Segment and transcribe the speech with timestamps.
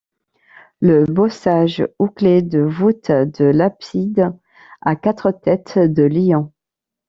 [0.79, 4.33] Le bossage ou clé de voûte de l’abside
[4.81, 6.51] a quatre têtes de lions.